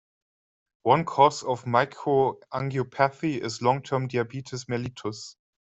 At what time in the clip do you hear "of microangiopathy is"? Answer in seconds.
1.43-3.61